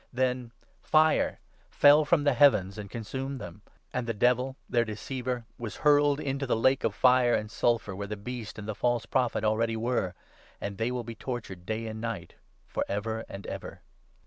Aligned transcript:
Then 0.11 0.51
fire 0.81 1.39
fell 1.69 2.05
from 2.05 2.23
the 2.23 2.33
heavens 2.33 2.79
and 2.79 2.89
consumed 2.89 3.39
them; 3.39 3.61
and 3.93 4.07
the 4.07 4.15
Devil, 4.15 4.53
10 4.65 4.65
their 4.67 4.83
deceiver, 4.83 5.45
was 5.59 5.75
hurled 5.85 6.19
into 6.19 6.47
the 6.47 6.55
lake 6.55 6.83
of 6.83 6.95
fire 6.95 7.35
and 7.35 7.51
sulphur, 7.51 7.95
where 7.95 8.07
the 8.07 8.17
Beast 8.17 8.57
and 8.57 8.67
the 8.67 8.73
false 8.73 9.05
Prophet 9.05 9.43
already 9.43 9.77
were, 9.77 10.15
and 10.59 10.79
they 10.79 10.89
will 10.89 11.03
be 11.03 11.13
tortured 11.13 11.67
day 11.67 11.85
and 11.85 12.01
night 12.01 12.33
for 12.65 12.83
ever 12.89 13.25
and 13.29 13.45
ever. 13.45 13.83